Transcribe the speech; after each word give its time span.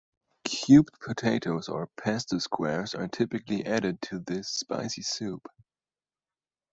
Cubed 0.45 0.99
potatoes 0.99 1.69
or 1.69 1.85
pasta 1.85 2.39
squares 2.39 2.95
are 2.95 3.07
typically 3.07 3.63
added 3.63 4.01
to 4.01 4.17
this 4.17 4.49
spicy 4.49 5.03
soup. 5.03 5.47